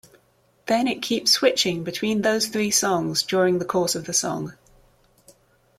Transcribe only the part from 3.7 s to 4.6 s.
of the song.